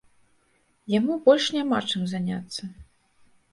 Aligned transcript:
Яму 0.93 1.17
больш 1.27 1.45
няма 1.57 1.83
чым 1.91 2.01
заняцца. 2.17 2.63